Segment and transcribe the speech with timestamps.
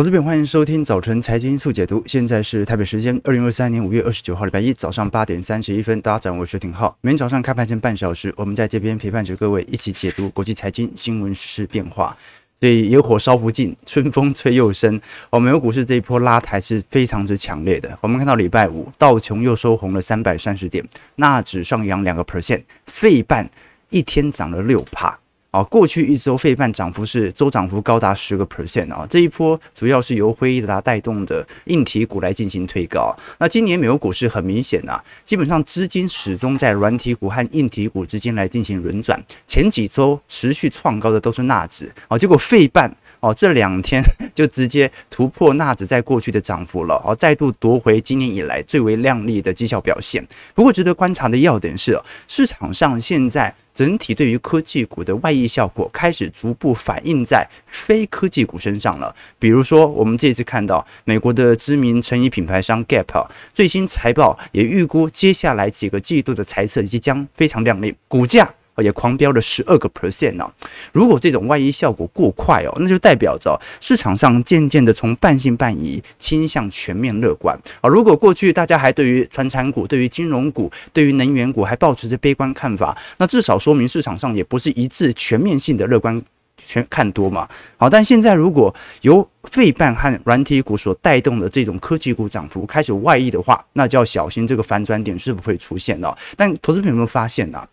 [0.00, 2.02] 投资朋友，欢迎收听早晨财经速解读。
[2.06, 6.00] 现在是台北时间二零二三年五月二十九号礼拜一早上八点三十一分。
[6.00, 6.96] 大家好，我是廷浩。
[7.02, 12.16] 每天早上开盘前半小时，我们在这边陪伴着各位一起解读国际财经新闻、时事变化。
[12.58, 14.98] 所以野火烧不尽，春风吹又生。
[15.28, 17.98] 我们有股市这一波拉抬是非常之强烈的。
[18.00, 20.82] 我们看到礼拜五道琼又收红了三百三十点，
[21.16, 23.50] 纳指上扬两个 percent，费半
[23.90, 25.18] 一天涨了六趴。
[25.50, 33.12] 啊，过去一周费半涨幅是周涨幅高达十个 percent 啊，这一波主要是由辉达带动的硬体股来进行推高。
[33.38, 39.20] 那今年美国股市很明显啊，基本上资金始终在软体股和硬体股之间来进行轮转。
[39.48, 44.02] 前几周持续创高的都是纳指啊，结果费半哦这两天
[44.34, 50.26] 就直接突破纳指在过去的涨幅了，哦，再度夺回今年以来最为亮丽的绩效表现。
[50.54, 53.54] 不过值得观察的要点是，市场上现在。
[53.72, 59.14] 整体对于科技股的外溢效果开始逐步反映在非科技股身上了。
[59.38, 68.52] 比如说，我们这次看到美国的知名成衣品牌商 Gap 最新财报也预估接下来几个季度的财测即将非常亮丽，股价。
[68.82, 70.50] 也狂飙了十二个 percent 呢。
[70.92, 77.88] 如果这种外溢效果过快哦，那就代表着市场上渐渐的从半信半疑倾向全面乐观啊。
[77.88, 86.22] 如果过去大家还对于传产股、对于金融股、对于能源股还抱持着悲观看法，那至少说明市场上也不是一致全面性的乐观
[86.56, 87.48] 全看多嘛。
[87.76, 96.16] 好，但现在如果由费半和软体股所带动的这种科技股涨幅开始外溢的话，那就要小心这个反转点是不会出现了。
[96.36, 97.66] 但投资朋友有没有发现呢、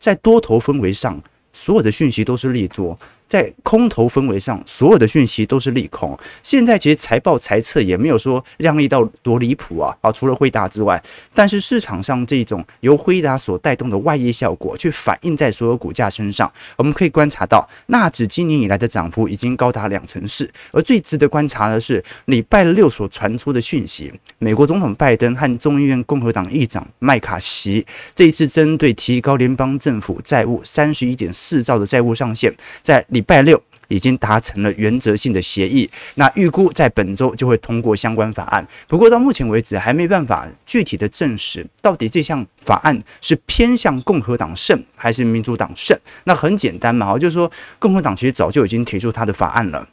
[0.00, 2.98] 在多头氛围上，所有的讯息都是利多。
[3.30, 6.18] 在空头氛围上，所有的讯息都是利空。
[6.42, 10.10] 现在其实财报财测也没有说亮丽到多离谱啊啊！
[10.10, 11.00] 除了辉达之外，
[11.32, 16.52] 但是市场上这种由辉达所带动的外溢效果，却反映在所有股价身上。
[16.74, 20.50] 我们可以观察到，纳指今年以来的涨幅已经高达两成四。
[20.72, 32.52] 而最值得观察的是，礼拜六所传出的讯息，美国总统拜登和众议院共和党议长麦卡锡这一次针对提高联邦政府债务三十一点四兆的债务上限，
[32.82, 38.66] 在礼礼拜六已经达成了原则性的协议，那预估在本周就会通过相关法案。
[38.88, 45.94] 不过到目前为止还没办法具体的证实，到底这项法案是偏向共和党胜还是民主党胜。
[46.24, 49.86] 那很简单嘛，就是说共和党其实早就已经提出他的法案了。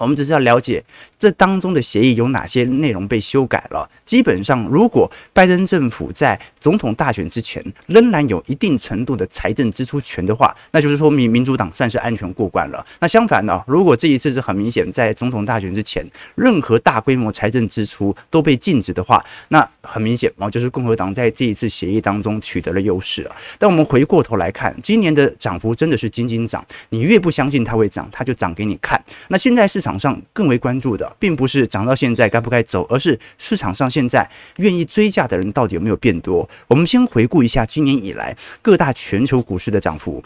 [0.00, 0.82] 我们只是要了解
[1.16, 3.88] 这当中的协议有哪些内容被修改了。
[4.04, 12.84] 基本上，如果拜登政府在总统大选之前仍然有一定程度的财政支出权的话，那就是说明民主党算是安全过关了。
[12.98, 16.04] 那相反呢，如果这一次是很明显在总统大选之前，
[16.34, 23.36] 任何大规模财政支出都被禁止的话，那很明显啊，就是共和党在这一次协议当中取得了优势啊。
[23.60, 29.00] 但我们回过头来看，今年的涨幅真的是斤斤涨，你越不相信它会涨，它就涨给你看。
[29.28, 29.83] 那现在是。
[29.84, 36.48] 场上更为关注的，并不是涨到现在该不该走，而是市场上现在愿意追价的人到底有没有变多。
[36.66, 40.22] 我们先回顾一下今年以来各大全球股市的涨幅，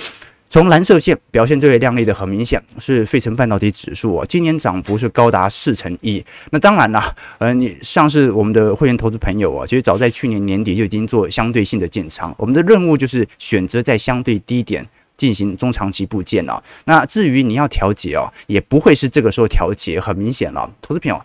[0.48, 6.24] 从蓝色线表现最为亮丽的，很明显是费城半导体指数啊，今年涨幅是高达四成一。
[6.50, 14.86] 那当然啦，呃，你像是我们的会员投资朋友啊，其实早在去年年底就已经做相对性的建仓，我们的任务就是选择在相对低点。
[15.18, 20.70] 进行中长期布建啊，那至于你要调节哦，也不会是这个时候调节，很明显了。
[20.80, 21.20] 投资朋友，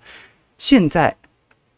[0.58, 1.16] 现在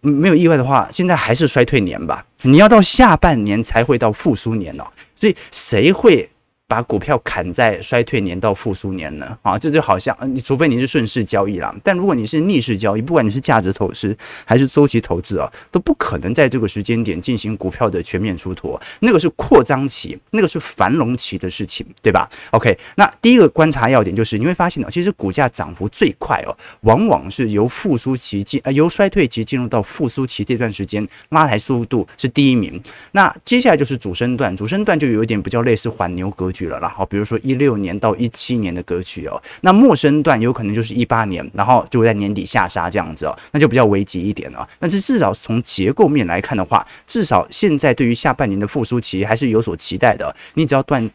[0.01, 2.25] 没有意外的话，现在还是衰退年吧？
[2.41, 6.31] 你要到下半年才会到复苏年哦，所以谁会？
[6.67, 9.37] 把股票砍在衰退年到复苏年呢？
[9.43, 32.81] 啊，这就好像你除非你是顺势交易啦，但如果你是逆势交易，不管你是价值投资还是周期投资啊，都不可能在这个时间点进行股票的全面出脱，那个是扩张期，那个是繁荣期的事情，对吧？OK，那第一个观察要点就是你会发现哦，其实股价涨幅最快哦，往往是由复苏期进呃由衰退期进入到复苏期这段时间拉抬速度是第一名。
[33.11, 44.67] 那接下来就是主升段，主升段就有一点比较类似缓牛格局了然后，比如说一六年到一七年的歌曲哦，那陌生段有可能就是一八年，然后就会在年底下杀这样子哦，那就比较危急一点了。
[44.79, 50.33] 但是至少从结构面来看的话，至少现在对于下半年的复苏期还是有所期待的。
[50.53, 51.11] 你只要断。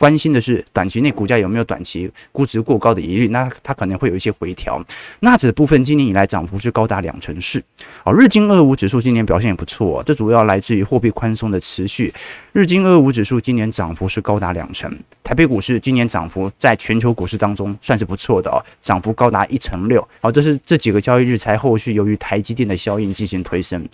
[0.00, 4.82] 关心的是短期内股价有没有短期估值过高的疑虑，那它可能会有一些回调。
[5.20, 7.62] 纳指部分今年以来涨幅是高达两成四。
[8.02, 12.10] 好，日经二五指数今年表现也不错，这主要来自于货币宽松的持续。
[12.52, 14.90] 日经二五指数今年涨幅是高达两成。
[15.22, 20.08] 台北股市今年涨幅在全球股市当中算是不错的哦，涨幅高达一成六。
[20.22, 23.86] 好，这是这几个交易日才后续由于台积电的效应进行推升。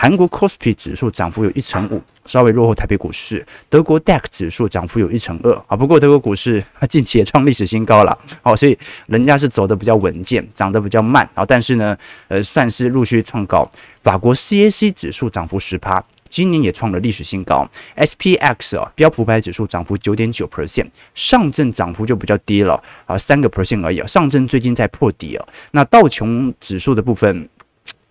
[0.00, 3.44] 韩国 Kospi 指数涨幅有一成五，稍微落后台北股市。
[3.68, 11.98] 德国 DAX 指数涨幅有一成二啊，不过德国股市 近期也创历史新高了，好，所以人家是走得比较稳健，涨得比较慢啊，但是呢，
[12.28, 13.68] 呃，算是陆续创高。
[14.00, 17.68] 法国 CAC 指数涨幅十趴，今年也创了历史新高。
[17.96, 20.86] SPX 啊，标普百指数涨幅九点九 percent，
[21.16, 24.00] 上证涨幅就比较低了啊，三个 percent 而已。
[24.06, 27.48] 上证最近在破底啊，那道琼指数的部分。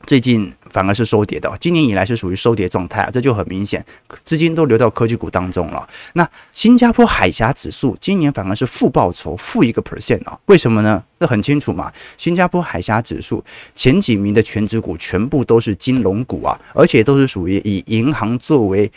[0.07, 3.85] 最近反而是收跌的，今年以来是属于收跌状态啊，这就很明显，
[4.23, 5.85] 资金都流到科技股当中了。
[6.13, 11.03] 那新加坡海峡指数今年反而是负报酬，负一个 percent 啊，为什么呢？
[11.19, 13.43] 这很清楚嘛，新加坡海峡指数
[13.75, 18.89] 前几名的全值股全部都是金融股啊，而且都是属于以银行作为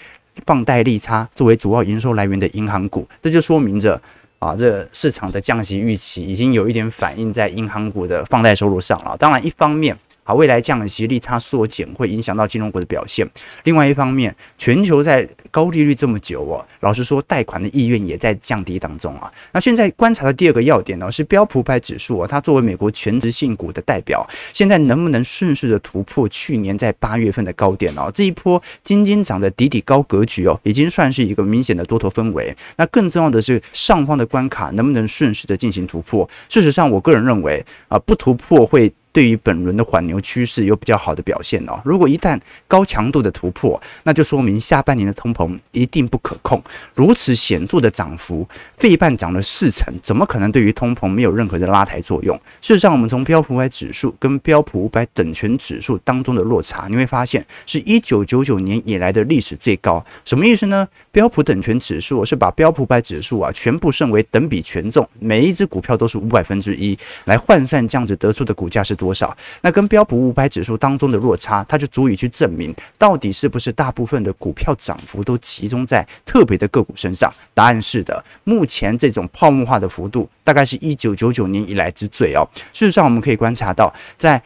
[0.46, 4.00] 放贷利差作为主要营收来源的银行股，这就说明着
[4.38, 9.16] 啊，这市场的降息预期已经有一点反映在银行股的放贷收入上了。
[9.16, 9.98] 当然，一方面。
[10.30, 13.28] 好，未来降息利差缩减会影响到金融股的表现。
[13.64, 19.28] 另外一方面，全球在高利率这么久哦，老实说，贷款的意愿也在降低当中啊。
[19.52, 28.08] 那现在观察的第二个要点呢，是标普百指数啊，它作为美国全职性股的代表，现在能不能顺势的突破去年在八月份的高点哦？
[28.14, 32.56] 这一波金金涨的底底高格局哦，已经算是一个明显的多头氛围。
[32.76, 36.30] 那更重要的是，上方的关卡能不能顺势的进行突破？
[36.48, 38.92] 事实上，我个人认为啊，不突破会。
[39.12, 41.80] 对于本轮的缓牛趋势有比较好的表现哦。
[41.84, 46.62] 如果一旦高强度的突破，那就说明下半年的通膨一定不可控。
[46.94, 48.46] 如此显著的涨幅，
[48.76, 52.38] 费半涨了四成，怎么可能对于通膨没有任何的拉抬作用？
[52.60, 60.04] 事实上，我们从标普五百指数跟标普五百等权指数当中的落差，你会发现是一九九九年以来的历史最高。
[60.24, 60.86] 什么意思呢？
[61.10, 68.96] 标普等权指数是把标普五百指数啊全部设为等比权重，每一只股票都是五百分之一来换算，这样子得出的股价是。
[69.00, 69.34] 多少？
[69.62, 77.32] 那跟标普五百指数当中的落差，它就足以去证明到底是不是大部分的股票涨幅都集中在特别的个股身上？
[77.54, 78.22] 答案是的。
[78.44, 82.46] 目前这种泡沫化的幅度，大概是一九九九年以来之最哦。
[82.74, 84.42] 事实上，我们可以观察到，在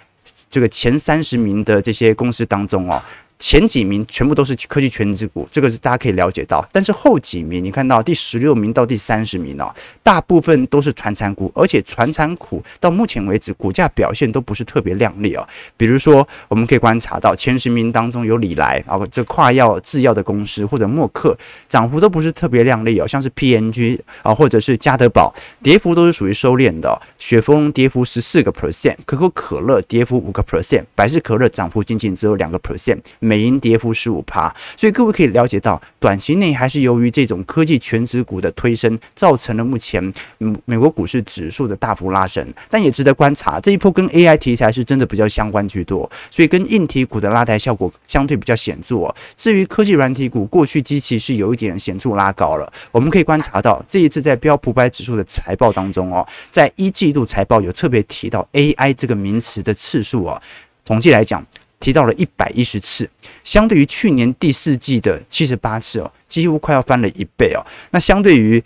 [0.49, 3.03] 这个前三十名的这些公司当中哦。
[3.47, 6.67] 前几名全部都是科技权值股，这个是大家可以了解到。
[6.73, 9.71] 但是后几名，你看到第十六名到第三十名哦，
[10.03, 15.47] 大部分都是传产股，而且传产股到目前为止股价表现都不是特别亮丽哦。
[15.77, 21.37] 比如说，我们可以观察到前十名当中有礼来啊，这跨药制药的公司或者默克，
[21.69, 23.07] 涨幅都不是特别亮丽哦。
[23.07, 26.99] 像是 PNG 啊，或者是家得宝，跌幅都是属于收敛的。
[27.19, 33.01] 雪峰跌幅十四个 percent，可口可乐跌幅五个 percent，百事可乐涨幅仅仅只有两个 percent。
[33.35, 40.01] 美银跌幅十五趴，所以各位可以了解到，短期内还是由于这种科技全值股的推升，造成了目前
[40.39, 42.47] 嗯美国股市指数的大幅拉升。
[42.71, 49.13] 但也值得观察，这一波跟 AI 题材是真的比较相关居多，所以跟硬体股的拉抬效果相对比较显著。
[49.35, 52.73] 至于科技软体股，过去基期是有一点显著拉高了。
[52.93, 60.41] 我们可以观察到，这一次在标普百指数的财报当中哦，在一季度财报有特别提到 AI 这个名词的次数哦，
[60.85, 61.45] 统计来讲。
[61.85, 63.07] 提到了一百一十次，
[63.43, 67.61] 相对于去年第四季的七十八次哦，几乎快要翻了一倍哦。
[67.91, 68.63] 那相对于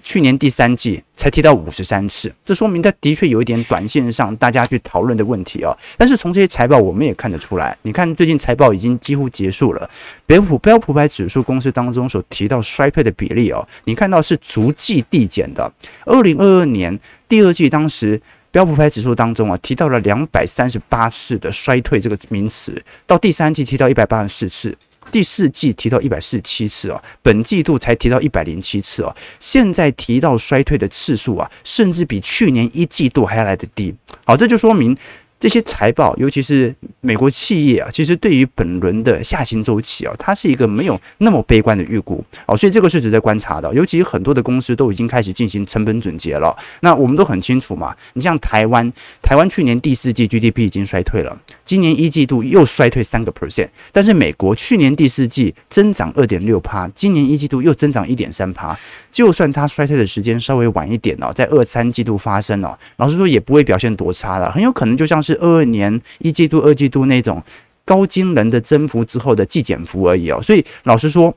[0.00, 5.76] 去年第三季才提到五十三次，这说明它的确有一点短线上大家去讨论的问题哦。
[5.98, 9.90] 但是从这些财报我们也看得出来，你看最近财报已经几乎结束了，
[10.24, 15.72] 标普标普百指数公司当中所提到衰退的比例哦，你看到是逐季递减的。
[16.04, 16.96] 二零二二年
[17.28, 18.22] 第二季当时。
[18.56, 24.74] 标普百指数当中啊，提到了两百三十八次的衰退这个名词，到第三季提到一百八十四次，
[25.12, 33.94] 第四季提到一百四十七次哦，本季度才提到一百零七次哦，现在提到衰退的次数啊，甚至比去年一季度还要来得低。
[34.24, 34.96] 好，这就说明。
[35.38, 43.72] 这些财报，尤其是美国企业啊，其实对于本轮的下行周期啊，它是一个没有那么悲观的预估哦，所以这个是值得观察的。
[43.74, 46.56] 尤其很多的公司都已经开始进行成本总结了。
[46.80, 48.90] 那我们都很清楚嘛，你像台湾，
[49.22, 58.74] 台湾去年第四季 GDP 已经衰退了，今年一季度又衰退三个 percent，但是美国去年第四季增长二点六趴，今年一季度又增长一点三趴。
[59.10, 65.22] 就算它衰退的时间稍微晚一点哦，在二三季度发生哦，老实说也不会表现多差了，很有可能就像。
[65.26, 67.42] 是二二年一季度、二季度那种
[67.84, 71.34] 高惊人的增幅之后的季减幅而已哦，所以老实说，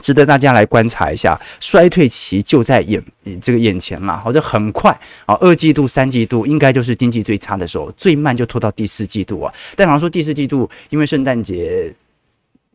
[0.00, 3.02] 值得大家来观察一下，衰退期就在眼
[3.40, 4.90] 这个眼前嘛，好，这很快
[5.26, 9.52] 啊，二季度、三季度应该就是经济最差的时候，最慢就拖到第四季度啊。
[9.76, 11.94] 但好像说第四季度因为圣诞节。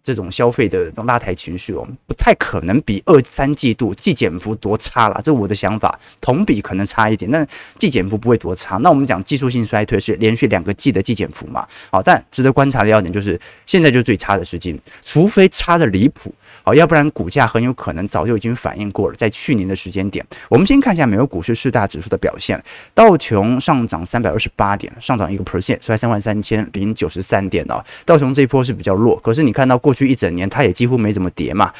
[0.05, 5.97] 这种消费的拉抬情绪哦，不太可能比二三季度季减幅多差了，这我的想法。
[6.19, 8.75] 同比可能差一点，但季减幅不会多差。
[8.79, 11.65] 那我们讲技术性衰退是连续两个季的季减幅嘛？
[11.89, 20.25] 好，但值得观察的要点就是，现在就是最差的时机，除非差的离谱，好，要不然股价很有可能早就已经反应过了，在去年的时间点。
[20.49, 22.61] 我们先看一下美国股市四大指数的表现，
[22.93, 27.81] 道琼上涨三百二十八点，上涨一个 percent，收在三万三千零九十三点哦。
[28.05, 29.93] 道琼这一波是比较弱，可是你看到过。
[29.93, 31.71] 去一整年，它也几乎没怎么跌嘛。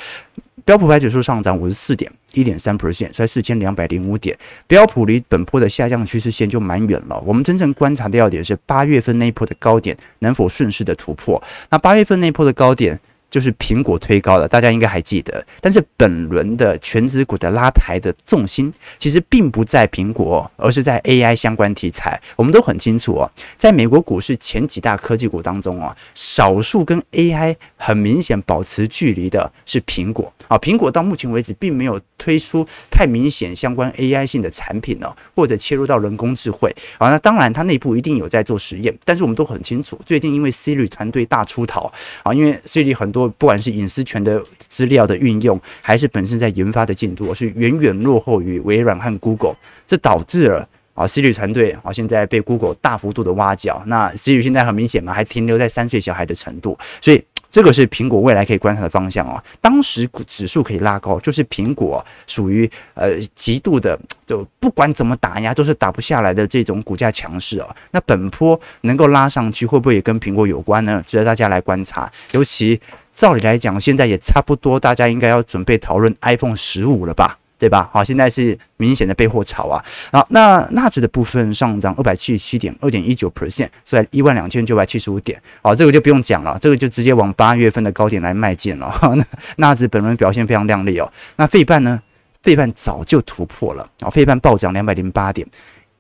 [0.66, 4.38] 标普白指数上涨五十四点，一点三 percent，在四千两百零五点。
[4.68, 7.20] 标普离本波的下降趋势线就蛮远了。
[7.25, 11.42] 我们真正观察的要点是八月份那一波的高点能否顺势的突破。
[11.72, 13.00] 那八月份那一波的高点。
[13.34, 15.44] 就是苹果推高了，大家应该还记得。
[15.60, 22.22] 但是本轮的全指股的拉抬的重心，其实并不在苹果，而是在 AI 相关题材。
[22.36, 30.56] 我们都很清楚哦，在美国股市前几大科技股当中啊，少数跟 AI 很明显保持距离的是苹果啊。
[30.60, 37.10] 苹果到目前为止并没有推出太明显相关 AI 性的产品呢，或者切入到人工智慧啊。
[37.10, 43.23] 那当然，它内部一定有在做实验，但是我们都很清楚，最近因为 Siri 团队大出逃啊，因为 Siri 很多。
[43.30, 53.84] 不管是隐私权的资料的运用，还是本身在研发的进度，是远远落后于微软和 Google，这导致了啊，Siri 团队啊现在被 Google 大幅度的挖角。
[53.88, 57.24] 那 Siri 现在很明显嘛，还停留在三岁小孩的程度，所以。
[57.53, 59.39] 这个是苹果未来可以观察的方向哦。
[59.62, 67.75] 当时指数可以拉高，就是苹果属于呃极度的，就不管怎么打压都是打不下来的这种股价强势哦。
[67.91, 71.00] 那本坡能够拉上去，会不会也跟苹果有关呢？
[71.05, 72.12] 值得大家来观察。
[72.31, 72.81] 尤其
[73.13, 77.38] 照理来讲，现在也差不多，大家应该要准备讨论 iPhone 十五了吧？
[77.63, 77.89] 对吧？
[77.93, 79.82] 好，现在是明显的备货潮啊。
[80.12, 85.41] 好，那纳指的部分上涨二百七十七点，二点一九 percent，是在一万两千九百七十五点。
[85.62, 88.93] 好，这个就不用讲了，这个就直接往八月份的高点来迈进了。
[89.15, 91.10] 那纳指本轮表现非常亮丽哦。
[91.38, 92.01] 那费半呢？
[92.41, 95.48] 费半早就突破了啊，费半暴涨两百零八点。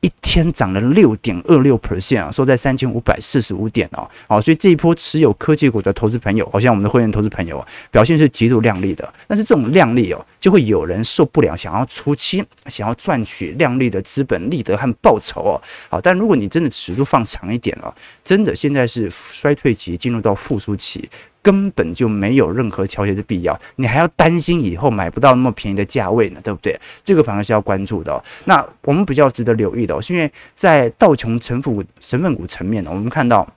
[0.03, 9.13] 一天涨了六点二六 percent 啊，收在三千五百四十五点哦，好，所以这一波持有科技股的投资朋友，好像我们的会员投资朋友，表现是极度亮丽的。
[9.29, 15.61] 但是这种亮丽哦，就会有人受不了，想要出清，想要赚取亮丽的资本利得和报酬哦。
[15.89, 17.93] 好，但如果你真的尺度放长一点哦，
[18.25, 21.09] 真的现在是衰退期进入到复苏期。
[21.43, 26.79] 根本就没有任何调节的必要，你还要担心以后买不到那么便宜的价位呢，对不对？
[27.03, 28.23] 这个反而是要关注的。
[28.45, 33.47] 那我们比较值得留意的，是因为在道琼成分成分股层面呢，我们看到。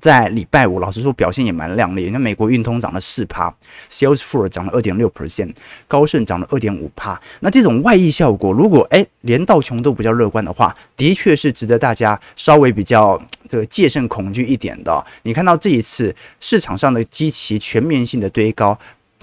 [0.00, 2.10] 在礼拜五，老实说表现也蛮亮丽。
[2.10, 3.52] 那美国运通涨了四趴
[3.90, 5.54] ，Salesforce 涨了二点六 percent，
[5.88, 7.20] 高盛涨了二点五趴。
[7.40, 15.04] 那这种外溢效果，如果诶连道琼都比较乐观的话，的确是值得大家稍微比较这个戒慎恐惧一点的。
[15.22, 18.78] 你看到这一次市场上的极其全面性的堆高，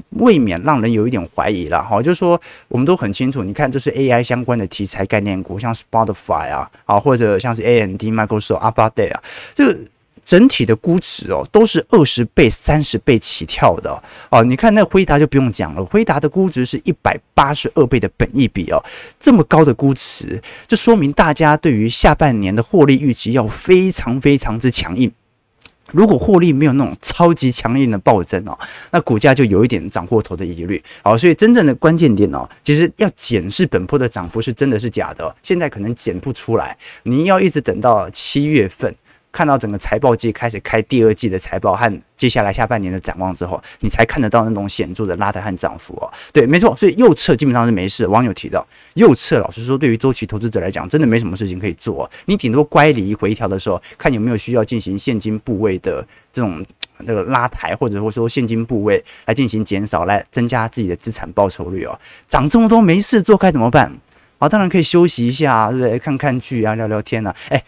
[0.10, 1.84] 未免让人有一点怀疑了。
[1.84, 9.78] 哈，就是说我们都很清楚，你看这是 AI 相关的题材概念股，像 Spotify 啊，啊或者像是 AMD、Microsoft、Alphabet 啊，这个。
[10.26, 14.44] 整体的估值哦，都是二十倍、三十倍起跳的哦。
[14.44, 18.84] 你看那辉达就不用讲了，辉达的估值是一百八十二倍的本益比哦，
[19.20, 25.12] 这么高的估值，这说明大家对于下半年的获利预期要非常非常之强硬。
[25.92, 28.58] 如果获利没有那种超级强硬的暴增哦，
[28.92, 30.82] 那股价就有一点涨过头的疑虑。
[31.04, 38.96] 好，所以真正的关键点哦，其实要检视本波的涨幅是真的是假的，现在可能检不出来，你要一直等到七月份。
[39.34, 46.08] 看到整个财报季开始开第二季的财报和接下来下半年的展望之后，你才看得到那种显著的拉抬和涨幅哦。
[46.32, 48.06] 对，没错，所以右侧基本上是没事。
[48.06, 52.10] 网友提到右侧，老实说，对于周期投资者来讲，真的没什么事情可以做。
[52.26, 56.64] 你顶多乖离回调的时候，看有没有需要进行现金部位的这种
[57.06, 62.00] 这个拉抬，或者说现金部位来进行减少，来增加自己的资产报酬率哦。
[62.28, 63.92] 涨这么多没事做该怎么办？
[64.38, 65.98] 啊，当然可以休息一下，对不对？
[65.98, 67.64] 看看剧啊，聊聊天啊，哎。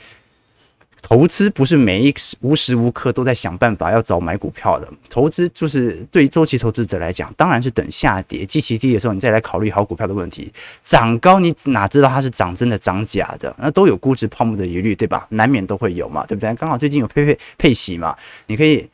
[1.08, 10.52] 投资不是每一时无时无刻都在想办法要找买股票的，投资就是对周期投资者来讲，当然是等下跌、基期低的时候，你再来考虑好股票的问题。
[10.82, 13.56] 涨高你哪知道它是涨真的涨假的？
[13.60, 15.28] 那都有估值泡沫的疑虑，对吧？
[15.30, 16.52] 难免都会有嘛，对不对？
[16.56, 18.16] 刚好最近有配配配息嘛，
[18.48, 18.90] 你可以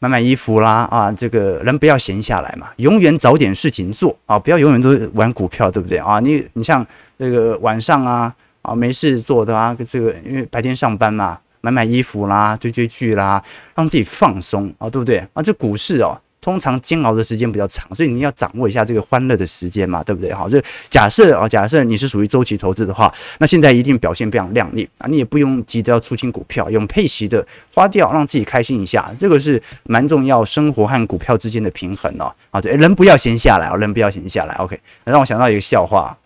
[0.00, 6.20] 买买衣服啦啊，这个人不要闲下来嘛，永远找点事情做啊，不要永远都玩股票，对不对啊？
[6.20, 6.86] 你你像
[7.16, 8.34] 那个晚上啊。
[8.68, 13.42] 啊，没事做的啊，这个因为白天上班嘛，买买衣服啦，追追剧啦，
[13.74, 15.42] 让自己放松啊，对不对啊？
[15.42, 20.32] 这股市哦，通常煎熬的时间比较长，所以你要掌握一下这个欢乐的时间嘛，对不对？
[20.32, 27.44] 好，就假设啊，假设你是属于周期投资的话，那现在一定表现非常亮丽啊，你也不用急着要出清股票，用配息的
[27.74, 32.32] 花掉，让自己开心一下，这个是蛮重要，生活和股票之间的平衡哦。
[32.50, 34.54] 啊，对，人不要闲下来哦，人不要闲下来。
[34.54, 36.16] OK，让我想到一个笑话，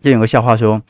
[0.00, 0.80] 就有个笑话说，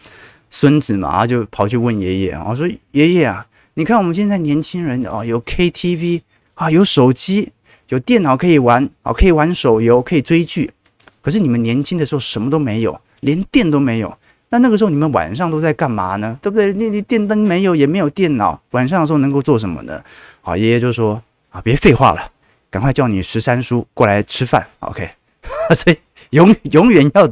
[0.54, 3.44] 孙子嘛，就跑去问爷爷啊，说爷爷啊，
[3.74, 6.22] 你看我们现在年轻人啊，有 KTV
[6.54, 7.50] 啊，有手机。
[7.88, 10.70] 有电脑可以玩啊，可以玩手游，可以追剧。
[11.20, 14.16] 可是你们年轻的时候什么都没有，连电都没有。
[14.50, 16.38] 那那个时候你们晚上都在干嘛呢？
[16.40, 16.72] 对不对？
[16.72, 20.00] 你你电灯没有，也没有电脑，晚上的时候能够做什么呢？
[20.42, 21.20] 啊，爷爷就说
[21.50, 22.30] 啊，别废话了，
[22.70, 24.64] 赶快叫你十三叔过来吃饭。
[24.78, 25.10] OK，
[25.74, 25.96] 所以
[26.30, 27.28] 永永远要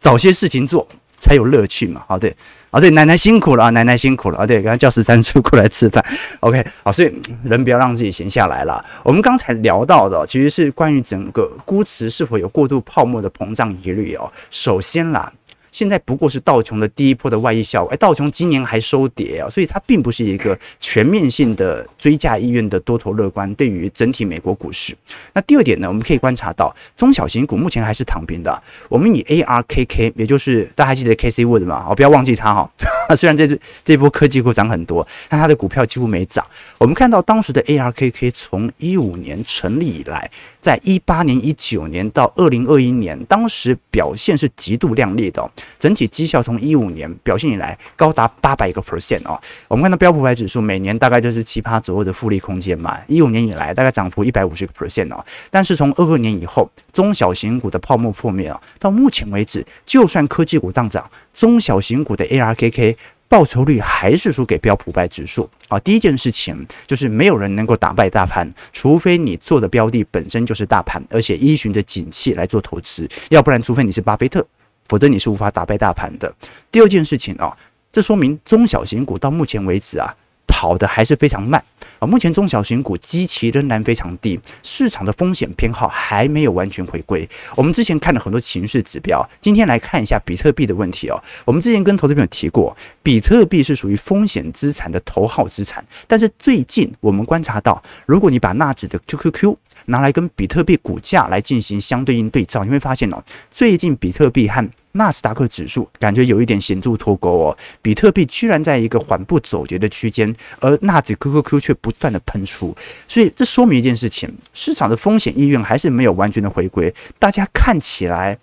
[0.00, 0.86] 找些事情做。
[1.26, 2.32] 才有乐趣嘛，好对，
[2.70, 6.04] 好对，奶奶辛苦了啊，奶奶辛苦了啊，对，刚刚叫十三叔过来吃饭
[6.38, 8.84] ，OK，好，所以人不要让自己闲下来了。
[9.02, 14.30] 我们刚才聊到的其实是关于整个估值是否有过度泡沫的膨胀疑虑哦。
[14.50, 15.32] 首先啦。
[15.76, 24.96] 现在不过是道琼的第一波的外溢效果，哎，道琼今年还收跌啊，所以它并不是一个全面性的追价意愿的多头乐观，对于整体美国股市。
[25.34, 28.62] 那第二点呢，我们可以观察到中小型股目前还是躺平的。
[28.88, 32.70] 我们以 ARKK，也就是大家还记得 KC Wood 吗，哦，不要忘记它哈。
[33.16, 36.44] 虽然这次这波科技股涨很多，但它的股票几乎没涨。
[36.78, 45.48] 我们看到当时的 ARKK 从一五年成立以来，在一八年、一九年到二零二一年，当时表现是极度亮丽的。
[45.78, 49.40] 整体绩效从一五年表现以来高达八百个 percent 哦。
[49.68, 52.98] 我们看到标普百指数每年大概就是七趴左右的复利空间嘛。
[53.06, 55.24] 一五年以来大概涨幅一百五十个 percent 哦。
[55.50, 62.96] 但是从二二年以后，中小型股的泡沫破灭啊，到目前为止，就算科技股大涨，中小型股的 ARKK。
[63.28, 65.76] 报酬率还是输给标普百指数啊！
[65.80, 74.46] 第一件事情就是没有人能够打败大盘，除非你做的标的本身就是大盘，而且依循着景气来做投资，要不然，除非你是巴菲特，
[74.88, 76.32] 否则你是无法打败大盘的。
[76.70, 77.52] 第二件事情啊，
[77.90, 80.14] 这说明中小型股到目前为止啊，
[80.46, 81.60] 跑得还是非常慢。
[81.98, 87.28] 啊，目前中小型股基期仍然非常低，市场的风险偏好还没有完全回归。
[87.54, 91.22] 我们之前看了很多情绪指标，今天来看一下比特币的问题哦。
[91.44, 112.76] 我们之前跟投资朋友提过，比特币是属于风险资产的头号资产，但是最近我们观察到，如果你把纳指的 QQQ 拿来跟比特币股价来进行相对应对照，你会发现哦，最近比特币和纳斯达克指数感觉有一点显著脱钩哦，比特币居然在一个缓步走跌的区间，而纳指 QQQ 却不断的喷出，
[113.06, 118.36] 所以这说明一件事情，市场的风险意愿还是没有完全的回归，大家看起来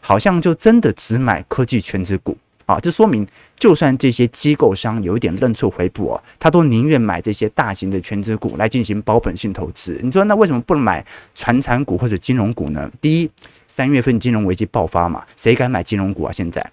[0.00, 2.36] 好像就真的只买科技全值股。
[2.66, 3.24] 啊，这说明，
[3.60, 9.96] 就算这些机构商有一点认错回补哦，他都宁愿买这些大型的全值股来进行保本性投资。
[10.02, 12.90] 你说那为什么不能买传产股或者金融股呢？
[13.00, 13.30] 第一，
[13.68, 16.32] 三月份金融危机爆发嘛，谁敢买金融股啊？
[16.32, 16.72] 现在，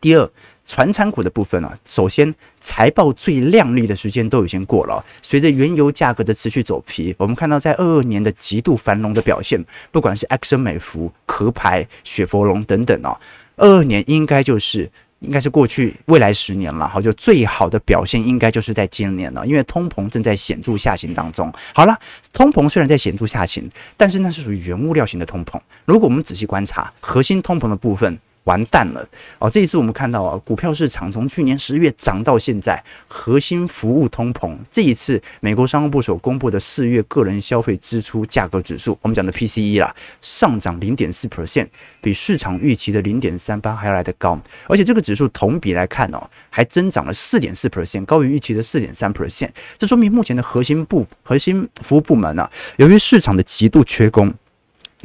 [0.00, 0.30] 第二，
[0.64, 13.18] 传产股的部分啊，首先财报最亮丽的时间都已经过了，随着原油价格的持续走皮，我们看到在二二年的极度繁荣的表现，不管是埃克森美孚、壳牌、雪佛龙等等哦，
[13.56, 14.90] 二二年应该就是。
[15.20, 21.52] 应该是过去未来十年了，好，就最好的表现应该就是在今年了，因为通膨正在显著下行当中。
[21.74, 21.98] 好了，
[22.32, 25.60] 通膨虽然在显著下行，但是那是属于原物料型的通膨。
[25.84, 28.18] 如果我们仔细观察核心通膨的部分。
[28.44, 29.06] 完蛋了
[29.38, 29.48] 哦！
[29.50, 34.56] 这一次我们看到啊，股票市场从去年十月涨到现在，核心服务通膨。
[34.70, 41.68] 这一次美国商务部所公布的四月个人消费支出价格指数，我们讲的 PCE 啦，上涨零点四 percent，
[42.00, 44.40] 比市场预期的零点三八还要来得高。
[44.68, 49.50] 而且这个指数同比来看哦，还增长了四点四 percent，高于预期的四点三 percent。
[49.76, 54.32] 这说明目前的核心部核心服务部门啊，由于市场的极度缺工。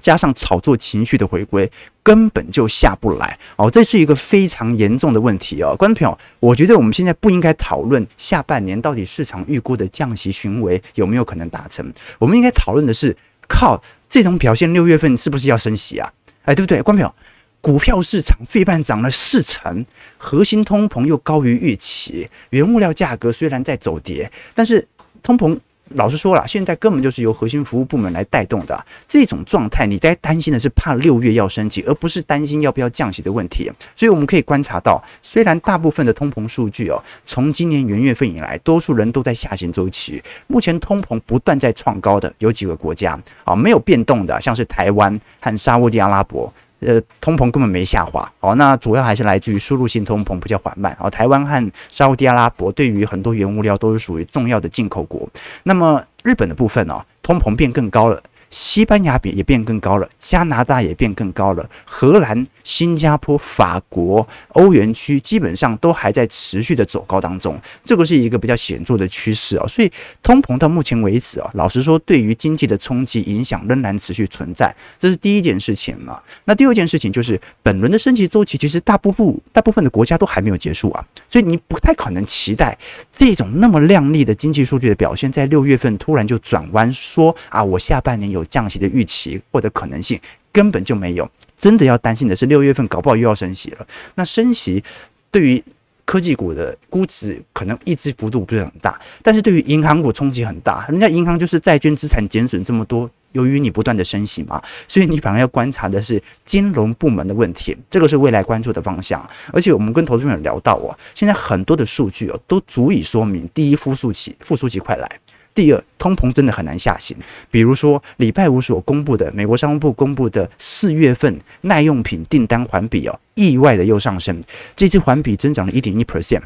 [0.01, 1.69] 加上炒作情绪的回归，
[2.03, 5.75] 根本就下不来哦，这是一个非常严重的问题哦。
[5.75, 13.15] 观众朋友，我觉得我们现在不应该讨论下半年到底市场预估的降息行为有没有可能达成，我们应该讨论的是，
[13.47, 16.12] 靠这种表现，六月份是不是要升息啊？
[16.43, 16.81] 哎，对不对？
[16.81, 17.15] 观众朋友，
[17.62, 19.86] 股票市场费半涨了四成，
[20.17, 24.88] 核心通膨又高于预期，原物料价格虽然在走跌，但是
[25.23, 25.58] 通膨。
[25.91, 33.71] 老实说了，现在根本就是由核心服务部门来带动的这种状态，你该担心的是怕六月要升息，而不是担心要不要降息的问题。
[33.95, 40.21] 所以我们可以观察到，虽然大部分的通膨数据哦，从今年元月份以来，多数人都在下行周期。
[40.47, 46.51] 目前通膨不断在创高的有几个国家啊，没有变动的，像是台湾和沙乌地阿拉伯。
[46.85, 55.27] 呃，通膨根本没下滑，哦，那主要还是来自于输入性通膨比较缓慢，哦，台湾和沙乌地阿拉伯对于很多原物料都是属于重要的进口国。
[55.63, 58.21] 那么日本的部分呢，通膨变更高了。
[58.55, 69.67] 西班牙比也变更高了，加拿大也变更高了，荷兰、新加坡、法国、欧元区基本上都还在持续的走高当中，这个是一个比较显著的趋势啊。
[69.67, 69.91] 所以
[70.23, 76.21] 通膨到目前为止啊，老实说，对于经济的冲击影响仍然持续存在，这是第一件事情嘛。
[76.45, 82.77] 那第二件事情就是，本轮的升级周期其实大部分大部分的国家都还没有结束啊，所以你不太可能期待
[83.11, 90.19] 这种那么亮丽的经济数据的表现，在六月份突然就转弯说啊，我下半年有降息的预期或者可能性
[90.51, 93.88] 根本就没有，真的要担心的是六月份搞不好又要升息了。
[94.15, 94.84] 那升息
[95.29, 95.63] 对于
[96.05, 100.86] 科技股的估值可能抑制幅度不是很大，但是对于银行股冲击很大。
[100.88, 109.27] 人家银行就是债券资产减损这么多，由于你不断的升息嘛，所以你反而要观察的是金融部门的问题，这个是未来关注的方向。
[109.51, 115.19] 而且我们跟投资朋友聊到哦，现在很多的数据哦都足以说明，第一复苏期复苏期快来。
[115.55, 117.17] 第二，通膨真的很难下行。
[117.49, 124.43] 比如说，礼拜五所公布的美国商务部公布的四月份耐用品订单环比哦，意外的又上升，
[124.75, 126.41] 这次环比增长了一点一 percent。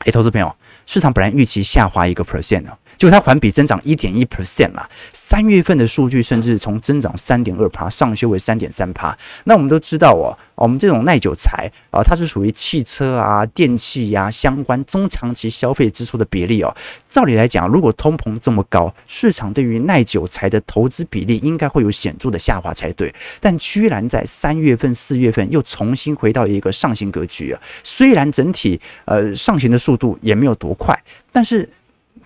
[0.00, 0.54] 哎，投资朋友，
[0.86, 2.72] 市场本来预期下滑一个 percent 呢。
[2.96, 9.16] 就它环比增长一点一 percent 啦，三月份的数据甚至从增长三点二趴上修为三点三趴。
[9.44, 16.74] 那我们都知道哦，我们这种耐久材啊，它是属于汽车啊、电器呀、相关中长期消费支出的比例哦。
[17.06, 23.14] 照理来讲，如果通膨这么高，市场对于耐久材的投资比例应该会有显著的下滑才对。
[23.40, 27.60] 但居然在三月份、四月份又重新回到一个上行格局啊。
[27.82, 31.00] 虽然整体呃上行的速度也没有多快，
[31.32, 31.68] 但是。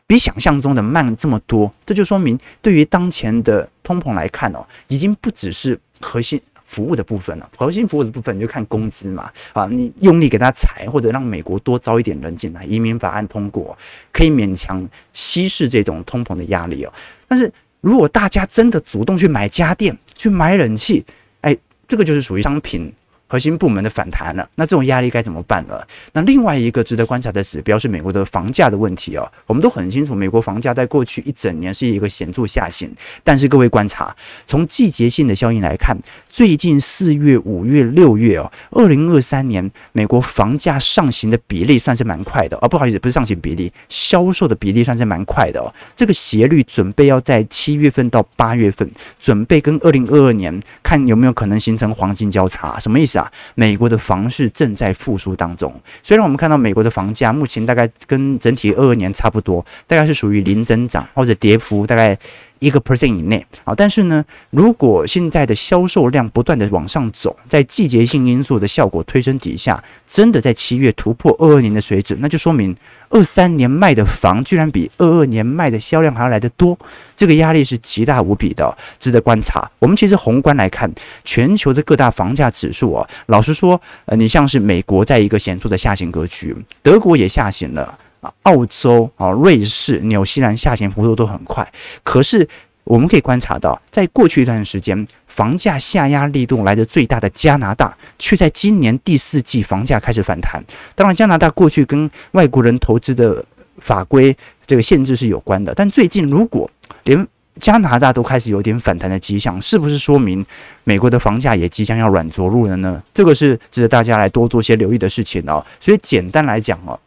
[0.08, 7.48] 比想象中的慢这么多，这就说明对于当前的通膨来看哦，已经不只是核心服务的部分了。
[7.54, 13.76] 核心服务的部分你就看工资嘛，啊，你用力给他裁，或者让美国多招一点人进来，移民法案通过，
[14.10, 16.92] 可以勉强稀释这种通膨的压力哦。
[17.28, 21.04] 但是如果大家真的主动去买家电、去买冷气，
[21.42, 21.54] 哎，
[21.86, 22.90] 这个就是属于商品。
[23.28, 25.78] 核心部门的反弹了，那这种压力该怎么办呢？
[26.14, 29.30] 那另外一个值得观察的指标是美国的房价的问题哦。
[29.46, 32.90] 我们都很清楚，美国房价在过去一整年是一个显著下行，
[33.22, 35.94] 但是各位观察，从季节性的效应来看，
[36.30, 42.68] 最近四月、五月、六月哦，二零二三年美国房价上行的比例算是蛮快的哦。
[42.68, 45.70] 不好意思，不是上行比例，销售的比例算是蛮快的哦。
[45.94, 53.17] 这个斜率准备要在七月份到八月份，准备跟二零二二年看有没有可能形成黄金交叉，什么意思？
[53.54, 55.72] 美国的房市正在复苏当中。
[56.02, 62.18] 虽然我们看到美国的房价目前大概跟整体二二年差不多，大概是属于零增长或者跌幅大概
[62.58, 63.74] 一个 percent 以内啊。
[63.74, 72.76] 但是呢，如果现在的销售量不断的往上走，在季节性因素的效果推升底下，真的在七月突破二二年的水准，那就说明
[73.08, 76.78] 二三年卖的房居然比二二年卖的销量还要来得多。
[77.16, 79.70] 这个压力是极大无比的，值得观察。
[79.78, 80.90] 我们其实宏观来看，
[81.24, 87.98] 全球的各大房价指数啊，老实说，呃，你像是美国在一个显著的下行格局，德国也下行了，
[88.42, 91.70] 澳洲啊、瑞士、纽西兰下行幅度都很快。
[92.02, 92.48] 可是
[92.84, 100.62] 我们可以观察到，在过去一段时间，房价下压力度来得最大的加拿大，却在今年第四季房价开始反弹。
[100.94, 103.44] 当然，加拿大过去跟外国人投资的
[103.78, 106.70] 法规这个限制是有关的，但最近如果
[107.04, 107.26] 连
[107.60, 110.44] 加拿大都开始有点反弹的迹象，是不是说明
[110.84, 113.02] 美国的房价也即将要软着陆了呢？
[113.12, 115.64] 这个是值得大家来多做些留意的事情哦。
[115.78, 116.98] 所以简单来讲哦，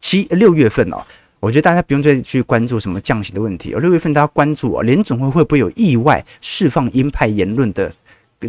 [0.00, 1.00] 七六月份哦，
[1.38, 7.92] 我觉得大家不用再去关注什么降息的问题，而六月份大家关注哦，联总会会不会有意外释放鹰派言论的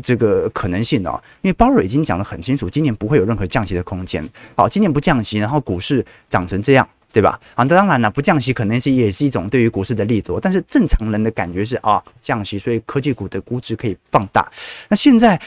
[0.01, 1.21] 这个可能性哦？
[1.41, 4.27] 因为鲍尔已经讲得很清楚，今年不会有任何降息的空间。
[4.55, 6.87] 好，今年不降息，然后股市涨成这样。
[7.13, 7.37] 对吧？
[7.55, 14.49] 啊，当然了，不降息可能是也是一种对于股市的利多，但是正常人的感觉是啊，降息，所以科技股的估值可以放大。
[14.87, 15.37] 那现在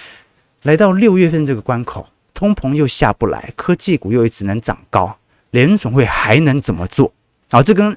[0.65, 5.17] 来到六月份这个关口，通膨又下不来，科技股又只能涨高，
[5.55, 7.13] 联准会还能怎么做？
[7.51, 7.97] 啊，这跟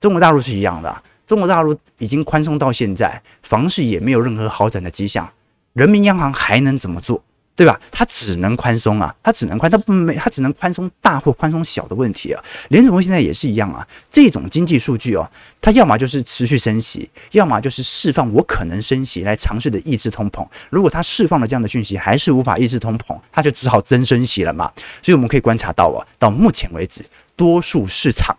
[0.00, 5.30] 中国大陆是一样的，中国大陆已经宽松到现在，房市也没有任何好转的迹象，
[5.74, 7.22] 人民央行还能怎么做？
[7.58, 7.80] 对吧？
[7.90, 12.40] 它只能宽松啊，它只能宽，它没，它只能宽松大或宽松小的问题啊。
[12.68, 15.28] 联储会现在也是一样啊，这种经济数据哦，
[15.60, 20.46] 它要么就是持续升息，要么就是释放我可能升息来尝试的抑制通膨。
[20.70, 24.70] 如果它释放了这样的讯息还是无法抑制通膨，它就只好增升息了嘛。
[25.02, 28.36] 所以我们可以观察到啊，到目前为止，多数市场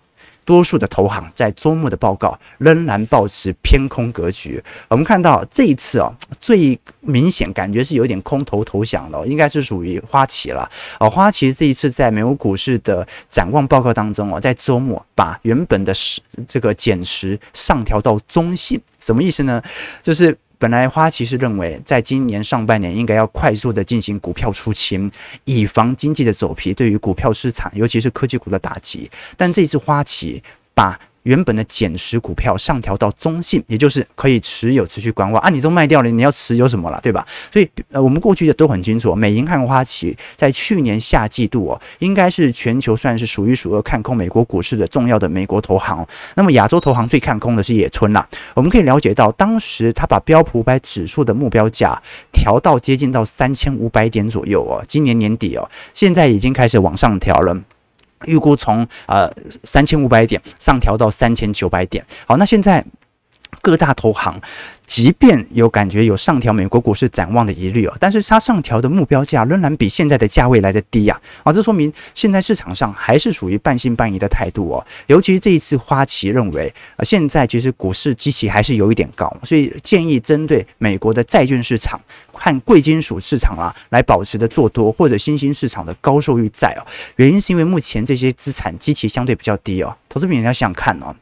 [0.50, 4.60] 多数的投行在周末的报告仍然保持偏空格局。
[4.88, 10.68] 我们看到这一次哦，最明显感觉是有点空头投降了，应该是属于花旗了。
[11.00, 15.94] 哦，花旗这一次在美国股市的展望报告当中哦，在周末把原本的
[16.48, 19.62] 这个减持上调到中性，什么意思呢？
[20.02, 20.36] 就是。
[20.60, 25.10] 本来花旗是认为，在今年上半年应该要快速的进行股票出清，
[25.45, 29.10] 以防经济的走皮对于股票市场，尤其是科技股的打击。
[29.38, 30.43] 但这次花旗
[30.74, 35.50] 把原本的减持股票上调到中性，也就是可以持有、持续观望啊。
[35.50, 37.26] 你都卖掉了，你要持有什么了，对吧？
[37.52, 46.06] 所以呃，我们过去的都很清楚，美银和花旗在去年夏季度哦，应该是全球算是数一数二看空美国股市的重要的美国投行。
[46.36, 48.28] 那么亚洲投行最看空的是野村啦。
[48.54, 52.02] 我们可以了解到，当时他把标普五百指数的目标价
[52.32, 57.58] 调到接近到三千五百点左右哦，今年年底哦，现在已经开始往上调了。
[58.26, 59.32] 预估从呃
[59.64, 62.06] 三千五百点上调到三千九百点。
[62.26, 62.84] 好，那现在
[63.62, 64.40] 各大投行
[64.86, 71.20] 即便有感觉有上调美国股市展望的疑虑哦，但是它上调的目标价仍然比现在的价位来得低呀。
[71.44, 74.86] 啊，这说明现在市场上还是属于半信半疑的态度哦。
[75.08, 82.00] 尤其是这一次花旗认为，呃，现在其实股市基期还是有一点高，所以建议针对美国的债券市场。
[82.34, 86.88] 看贵金属市场啊，来保持的做多或者新兴市场的高收益债哦。
[87.18, 89.94] 原因是因为目前这些资产基期相对比较低哦。
[90.08, 91.14] 投资品你要想想看哦，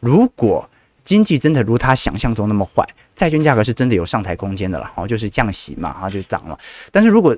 [0.00, 0.68] 如果
[1.04, 6.58] 经济真的如他想象中那么坏，债券价格是真的有上台空间的了，哦，就是降息嘛，然后就涨了。
[6.90, 7.36] 但是如果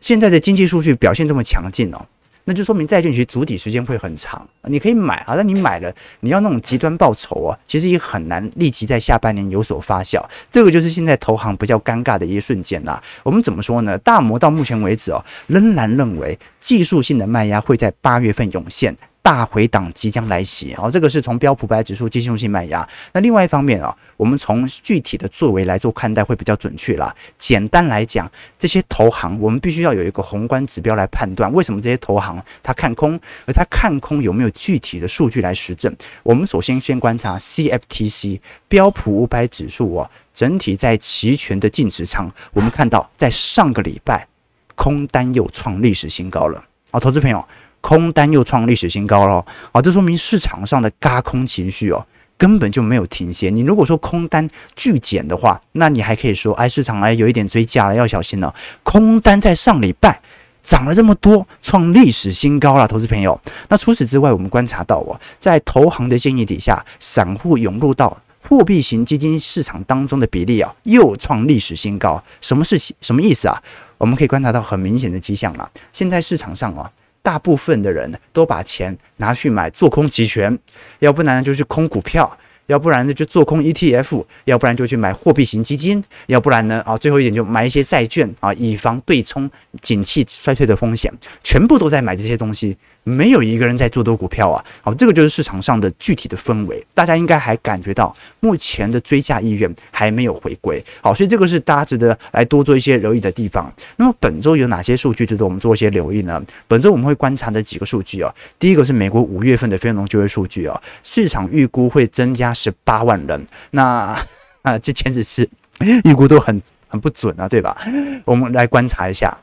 [0.00, 2.06] 现在的经济数据表现这么强劲哦。
[2.44, 10.24] 那就说明债券其实筑底时间会很长，你可以买啊，但你买了，你要那种极端报酬啊，其实也很难立即在下半年有所发酵。
[10.50, 12.98] 这个就是现在投行比较尴尬的一个瞬间呐。
[13.22, 13.98] 我们怎么说呢？
[13.98, 18.96] 大摩到目前为止哦，仍然认为技术性的卖压会在八月份涌现。
[19.20, 22.88] 大回档即将来袭，好，这个是从标普五百指数技术性卖压。
[23.12, 27.14] 那另外一方面啊，我们从具体的作为来做看待会比较准确啦。
[27.36, 35.94] 简单来讲，这些投行我们必须要有一个宏观指标来判断，为什么这些投行他看空，而他看空有没有具体的数据来实证？
[36.22, 44.26] 我们首先先观察 CFTC 标普五百指数啊，整体在期权的净持仓，我们看到在上个礼拜
[44.74, 46.64] 空单又创历史新高了。
[46.90, 47.44] 好，投资朋友。
[47.88, 53.48] 空单又创历史新高了，啊，这说明市场上的轧空情绪哦，根本就没有停歇。
[53.48, 54.46] 你如果说空单
[54.76, 58.54] 巨减的话，那你还可以说，哎，市场哎有一点追价了，要小心了。
[58.82, 60.20] 空单在上礼拜
[60.62, 63.40] 涨了这么多，创历史新高了，投资朋友。
[63.70, 72.22] 那除此之外，我们观察到哦，在投行的建议底下，散户涌入到货币型基金市场当中的比例啊，又创历史新高。
[72.42, 72.94] 什么事情？
[73.00, 73.62] 什么意思啊？
[73.96, 76.90] 我们可以观察到很明显的迹象啊，现在市场上啊。
[77.28, 80.58] 大部分的人都把钱拿去买做空期权，
[81.00, 82.38] 要不然就去空股票，
[82.68, 89.50] 要不然呢就做空 ETF，要不然就去买货币型基金，要不然呢啊最后一点就买一些债券啊，以防对冲
[89.82, 91.12] 景气衰退的风险，
[91.44, 92.74] 全部都在买这些东西。
[93.08, 94.64] 没有一个人在做多股票啊！
[94.82, 100.84] 好，这个就是市场上的具体的氛围，大家应该还感觉到目前的追价意愿还没有回归。
[101.00, 103.72] 好，所以这个是大家值得来多做一些留意的地方。
[103.96, 106.42] 那么本周有哪些数据值得我们做一些留意呢？
[106.66, 113.46] 本周我们会观察的几个数据啊，第一个是美国五月份的非农就业数据啊，市场预估会增加十八万人。
[113.70, 114.14] 那
[114.62, 115.48] 啊， 这简直是
[116.04, 117.76] 预估都很很不准啊，对吧？
[118.24, 119.36] 我们来观察一下，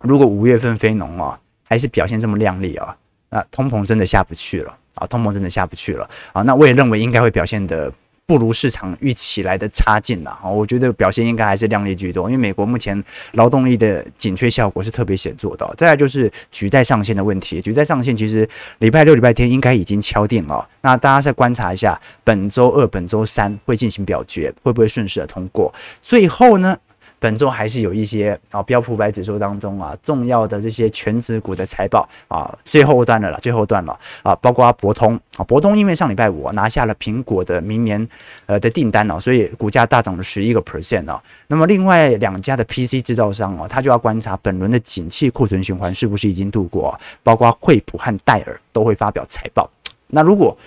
[0.00, 1.38] 如果五月份非农啊。
[1.72, 2.94] 还是表现这么亮丽啊，
[3.30, 7.90] 那通膨真的下不去了啊，通膨真的下不去了啊，那我也认为应该会表现得
[8.26, 15.74] 不如市场预期来的差劲了啊，我觉得表现应该还是亮丽居多，因为美国目前劳动力的紧缺效果是特别显著的。
[15.78, 18.46] 再来就是举债上限的问题，举债上限其实
[18.80, 25.72] 礼拜六、礼拜天应该已经敲定了，那大家再观察一下，本周二、本周三会进行表决，会不会顺势的通过？
[26.02, 26.76] 最后呢？
[27.22, 38.08] 本周还是有一些啊，标普百指数当中啊，重要的这些全值股的财报啊，最后段了了，最后段了啊，包括博通啊，博通因为上礼拜五拿下了苹果的明年
[38.46, 41.22] 呃的订单哦，所以股价大涨了十一个 percent 哦。
[41.46, 49.70] 那么另外两家的 PC 制造商哦，他就要观察本轮的景气库存循环是不是已经度过，包括惠普和戴尔都会发表财报。
[50.08, 50.58] 那如果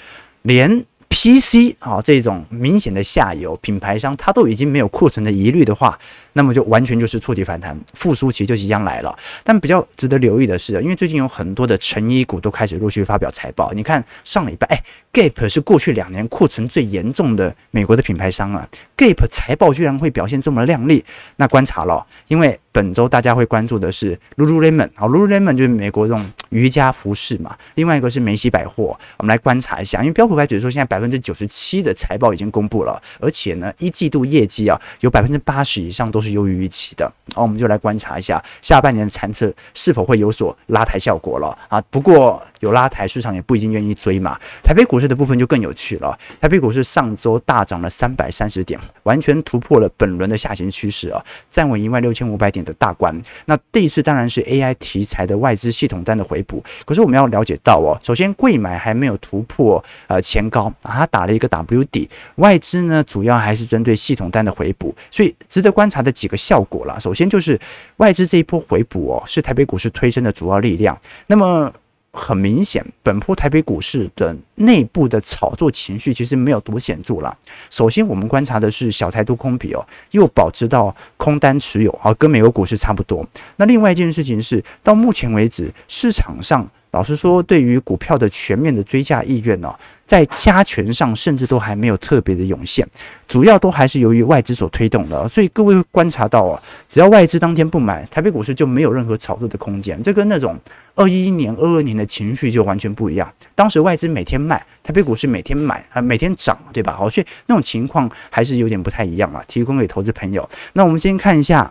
[0.43, 5.97] 连 PC 啊这种明显的下游品牌商，它都已经没有库存的疑虑的话，
[6.33, 9.17] 那么就完全就是触底反弹，复苏期就即将来了。
[9.43, 13.71] 但比较值得留意的是，因为最近有很多的成衣股都开始陆续发表财报。
[13.73, 21.03] 你看上礼拜，哎，Gap 是过去两年库存最严重的美国的品牌商啊，Gap 财报居然会表现这么靓丽，
[21.37, 41.57] 那观察了，因为本周大家会关注的是 Lululemon 好，Lululemon 就是美国这种瑜伽服饰嘛，另外一个是梅西百货，我们来观察一下，因为标普百指数现在百分之九十七的财报已经公布了，而且呢一季度业绩啊有百分之八十以上都是优于预期的，好，我们就来观察一下下半年的财测是否会有所拉抬效果了。
[41.69, 45.05] 啊，不过有拉抬市场也不一定愿意追嘛，台北股市。
[45.05, 46.17] 的部分就更有趣了。
[46.41, 53.15] 台北股市上周大涨了三百三十点，完全突破了本轮的下行趋势啊，站稳一万六千五百点的大关。
[53.45, 56.63] 那这一次当然是 AI 题材的外资系统单的回补。
[56.85, 62.09] 可是我们要了解到哦，首先柜买还没有突破呃前高啊，它打了一个 W 底。
[62.37, 66.97] 外资呢主要还是针对系统单的回补，所以值得观察的几个效果啦。
[66.97, 67.59] 首先就是
[67.97, 70.99] 外资这一波回补哦，是台北股市推升的主要力量。
[71.27, 71.71] 那么
[72.15, 77.37] 很明显，本波台北股市的内部的炒作情绪其实没有多显著了。
[77.69, 83.27] 首先，我们观察的是小台都空比哦，又保持到空单持有啊，跟美国股市差不多。
[83.57, 86.65] 那另外一件事情是，到目前为止，市场上。
[86.95, 89.69] 老实说，对于股票的全面的追价意愿呢，
[90.05, 92.87] 在加权上甚至都还没有特别的涌现，
[93.27, 95.27] 主要都还是由于外资所推动的。
[95.27, 100.01] 所以各位观察到啊，只要外资当天不买，台北股市就没有任何炒作的空间。
[100.01, 100.57] 这跟那种
[100.95, 103.29] 二一年、二二年的情绪就完全不一样。
[103.55, 106.93] 当时外资每天卖，台北股市每天买啊，每天涨，对吧？
[106.93, 109.43] 好，所以那种情况还是有点不太一样啊。
[109.49, 110.49] 提供给投资朋友。
[110.71, 111.69] 那我们先看一下。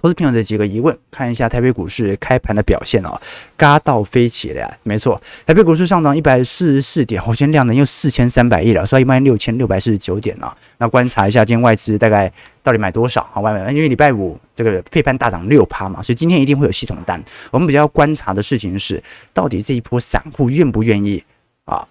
[0.00, 3.20] 投资朋友的几个疑问，看一下台北股市开盘的表现哦，
[3.56, 10.56] 嘎到飞起的呀，没错，台北股市上涨一百四十四点，好像量能又四千三百亿了，所以一万六千六百四十九点了。
[10.78, 12.32] 那观察一下今天外资大概
[12.62, 13.28] 到底买多少？
[13.32, 17.20] 好，外面因为礼拜五这个费半大涨六趴嘛，所以今天一定会有系统单。
[17.50, 19.02] 我们比较观察的事情是，
[19.34, 21.24] 到底这一波散户愿不愿意
[21.64, 21.84] 啊？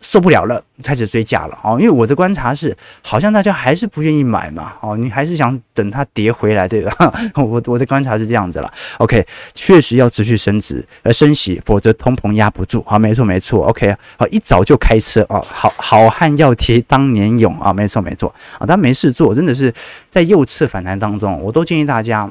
[0.00, 1.76] 受不了了，开始追价了哦。
[1.80, 7.12] 因为我的观察是，好像大家还是不愿意买嘛哦，你还是想等它跌回来对吧？
[7.34, 8.72] 我我的观察是这样子了。
[8.98, 12.82] OK，确实要持续升值呃升息，否则通膨压不住。
[12.86, 13.66] 好，没错没错。
[13.66, 19.74] OK，好，一早就开车哦，好好汉要提当年勇啊，没错没错啊，但没事做，真的是
[20.08, 22.30] 在右侧反弹当中，我都建议大家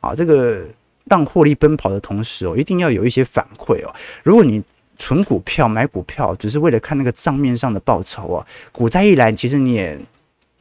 [0.00, 0.60] 啊，这个
[1.06, 3.92] 让获利奔跑的同时哦，一定要有一些反馈哦。
[4.22, 4.62] 如果你
[4.98, 8.46] 纯股票买股票，只是为了看那个账面上的报酬啊！
[8.72, 9.98] 股灾一来，其实你也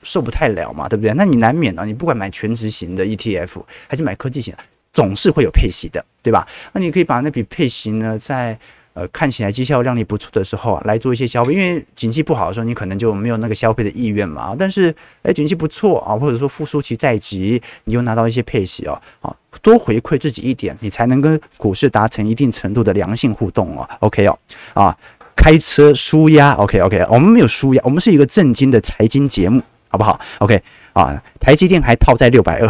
[0.04, 1.12] 受不太了嘛，对不对？
[1.16, 4.56] 那你难免呢，你不管买全值型的 ETF 还是买科技型，
[4.94, 6.48] 总是会有配息的，对吧？
[6.72, 8.58] 那你可以把那笔配息呢，在
[8.98, 14.56] 呃看起来绩效亮丽不错的时候啊，来做一些消费，因为景气不好的时候，你可能就没有那个消费的意愿嘛。
[14.58, 19.36] 但是哎，景气不错啊，或者说复苏期在即，你又拿到一些配息啊，啊。
[19.64, 23.90] 多回馈自己一点，你才能跟股市达成一定程度的良性互动哦。
[24.02, 24.38] OK 哦，
[24.76, 24.96] 啊，
[25.36, 30.62] 开车舒压，OK OK，我们没有舒压，我们是一个正经的财经节目，好不好？OK
[30.94, 32.70] 啊，台积电还套在六百二，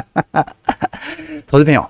[1.46, 1.86] 投资朋友，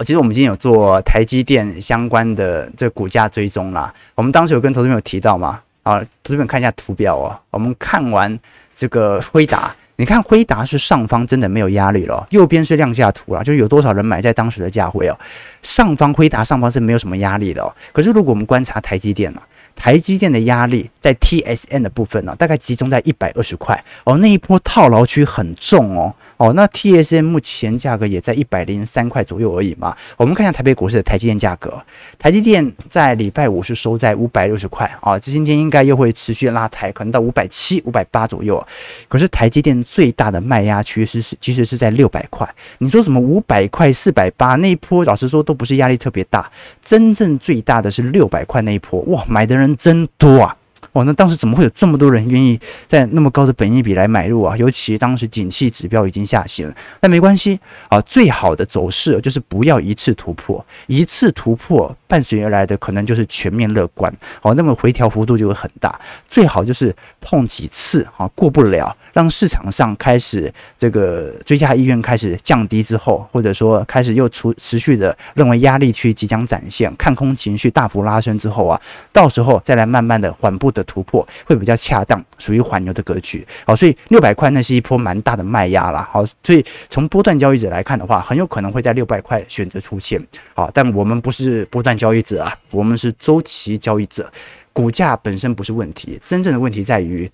[0.00, 3.92] 其实我们今天有做台积电相关的这股价追踪啦。
[4.14, 8.38] 我们当时有跟投资朋友提到嘛，啊，投资朋友看一下图表哦，我们看完
[8.74, 9.74] 这个辉达。
[9.96, 15.18] 你看辉达是上方真的没有压力了，右边是量价图啊，就是有多少人买在当时的价位哦。
[15.62, 17.74] 上方辉达上方是没有什么压力的哦。
[17.92, 19.42] 可是如果我们观察台积电呢，
[19.74, 26.14] 台积电的压力在 TSM 的部分呢，大概集中在一百二十块哦，那一波套牢区很重哦。
[26.38, 29.94] 哦，那 TSM 目前价格也在一百零三块左右而已嘛。
[30.16, 31.72] 我们看一下台北股市的台积电价格，
[32.18, 38.64] 台积电在礼拜五是收在五百六十块啊，这今天应该又会持续拉抬，可能到五百七、五百八左右。
[39.08, 42.48] 可是台积电最大的卖压区是是其实是在六百块。
[42.78, 46.48] 你说什么五百块、四百八那一波，老实说都不是压力特别大，
[46.80, 50.56] 真正最大的是六百块那一波，哇，买的人真多啊！
[50.92, 54.56] 哦，那当时怎么会有这么多人愿意在那么高的本益比来买入啊？
[54.56, 58.00] 尤其当时景气指标已经下行，但没关系啊。
[58.02, 64.12] 最好的走势就是不要一次突破，一次突破伴随而来的可能就是全面乐观。
[64.42, 65.98] 哦，那么回调幅度就会很大。
[66.26, 78.80] 最好就是碰几次啊，过不了，让市场上开始这个追加意愿开始降低之后，或者说开始又持持续的认为压力区即将展现，看空情绪大幅拉升之后啊，
[79.12, 83.46] 到时候再来慢慢的缓步的突破会比较恰当，属于缓牛的格局。
[83.66, 86.02] 好，所以六百块那是一波蛮大的卖压了。
[86.10, 90.24] 好，所以从波段交易者来看的话，很有可能会在六百块选择出现。
[90.54, 94.30] 好，但我们不是波段交易者啊，我们是周期交易者。
[94.72, 97.28] 股价本身不是问题，真正的问题在于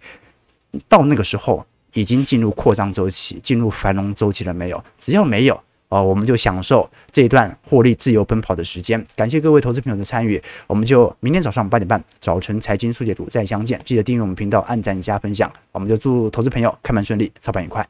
[0.88, 4.82] 到那个时候已经进入扩张周期、进入繁荣周期了没有？
[4.98, 9.04] 只要没有，哦，我们就享受这一段获利自由奔跑的时间。
[9.14, 13.80] 感谢各位投资朋友的参与，我们就明天早上八点半早晨财经速解读再相见。
[13.84, 15.52] 记得订阅我们频道，按赞加分享。
[15.72, 17.86] 我们就祝投资朋友开门顺利，操盘愉快。